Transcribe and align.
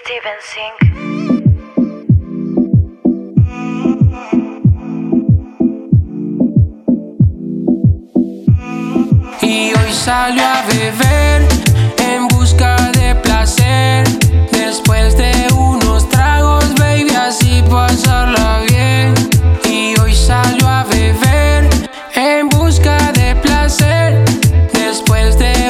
Steven 0.00 0.40
Sink. 0.40 0.76
Y 9.42 9.74
hoy 9.74 9.92
salió 9.92 10.42
a 10.46 10.62
beber 10.62 11.46
en 11.98 12.28
busca 12.28 12.76
de 12.92 13.14
placer. 13.16 14.04
Después 14.50 15.16
de 15.18 15.32
unos 15.54 16.08
tragos, 16.08 16.74
baby, 16.76 17.10
así 17.14 17.62
pasarla 17.70 18.62
bien. 18.68 19.12
Y 19.68 19.94
hoy 20.00 20.14
salió 20.14 20.68
a 20.68 20.84
beber 20.84 21.68
en 22.14 22.48
busca 22.48 22.96
de 23.12 23.36
placer. 23.36 24.24
Después 24.72 25.38
de 25.38 25.61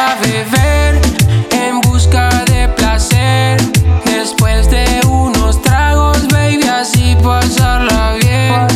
a 0.00 0.14
beber 0.14 0.98
en 1.50 1.80
busca 1.82 2.30
de 2.46 2.68
placer. 2.68 3.60
Después 4.06 4.70
de 4.70 4.86
unos 5.06 5.60
tragos, 5.60 6.26
baby, 6.28 6.64
así 6.64 7.16
pasarla 7.22 8.14
bien. 8.14 8.66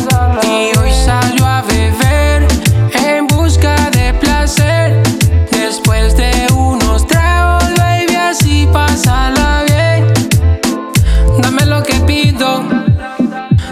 Y 0.43 0.77
hoy 0.77 0.91
salió 0.91 1.43
a 1.45 1.63
beber 1.63 2.47
en 2.93 3.25
busca 3.27 3.75
de 3.89 4.13
placer. 4.13 5.01
Después 5.51 6.15
de 6.15 6.31
unos 6.53 7.07
tragos, 7.07 7.63
baby, 7.75 8.15
así 8.15 8.67
pasarla 8.71 9.63
bien. 9.67 10.13
Dame 11.41 11.65
lo 11.65 11.81
que 11.81 11.95
pido, 12.01 12.63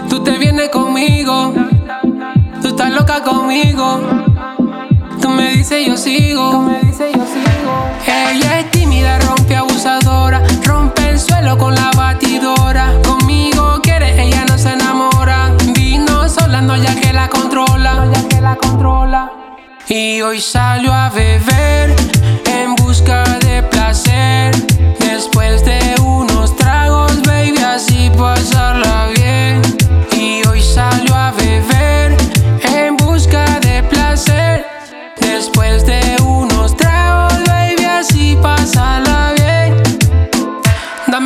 tú 0.08 0.24
te 0.24 0.32
vienes 0.38 0.70
conmigo. 0.70 1.54
Tú 2.60 2.68
estás 2.68 2.90
loca 2.90 3.22
conmigo. 3.22 4.33
Tú 5.34 5.40
me 5.40 5.50
dices 5.50 5.84
yo 5.84 5.96
sigo. 5.96 6.70
Ella 8.06 8.60
es 8.60 8.70
tímida, 8.70 9.18
rompe 9.18 9.56
abusadora. 9.56 10.40
Rompe 10.62 11.10
el 11.10 11.18
suelo 11.18 11.58
con 11.58 11.74
la 11.74 11.90
batidora. 11.96 12.92
Conmigo 13.04 13.80
quiere, 13.82 14.22
ella 14.22 14.44
no 14.48 14.56
se 14.56 14.74
enamora. 14.74 15.50
Vino 15.74 16.28
solando 16.28 16.76
ya 16.76 16.94
que 16.94 17.12
la 17.12 17.28
controla. 17.28 18.08
Ya 18.14 18.28
que 18.28 18.40
la 18.40 18.54
controla. 18.54 19.32
Y 19.88 20.22
hoy 20.22 20.40
salió 20.40 20.92
a 20.92 21.10
beber 21.10 21.96
en 22.46 22.76
busca 22.76 23.24
de 23.40 23.64
placer. 23.64 24.53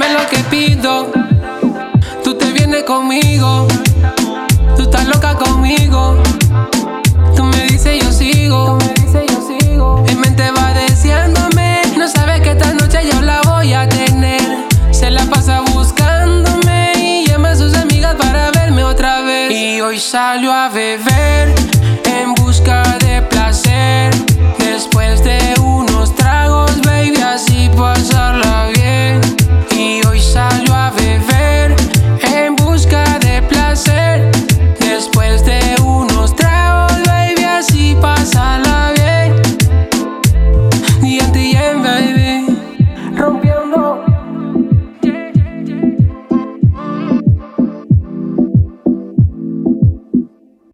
sabes 0.08 0.22
lo 0.22 0.28
que 0.28 0.38
pido. 0.44 1.10
Tú 2.24 2.34
te 2.34 2.52
vienes 2.52 2.84
conmigo. 2.84 3.66
Tú 4.76 4.82
estás 4.82 5.06
loca 5.06 5.34
conmigo. 5.34 6.16
Tú 7.36 7.44
me 7.44 7.66
dices 7.66 8.02
yo 8.02 8.12
sigo. 8.12 8.78
En 10.06 10.20
mente 10.20 10.50
va 10.50 10.72
deseándome. 10.74 11.82
No 11.96 12.08
sabes 12.08 12.40
que 12.40 12.50
esta 12.50 12.72
noche 12.74 13.00
yo 13.10 13.20
la 13.22 13.40
voy 13.42 13.72
a 13.72 13.88
tener. 13.88 14.40
Se 14.90 15.10
la 15.10 15.24
pasa 15.26 15.60
buscándome 15.72 16.92
y 16.96 17.26
llama 17.26 17.50
a 17.50 17.56
sus 17.56 17.74
amigas 17.74 18.14
para 18.16 18.50
verme 18.50 18.84
otra 18.84 19.22
vez. 19.22 19.52
Y 19.52 19.80
hoy 19.80 19.98
salió 19.98 20.52
a 20.52 20.68
beber 20.68 21.54
en 22.04 22.34
busca 22.34 22.82
de 22.98 23.22
placer. 23.22 24.14
Después 24.58 25.07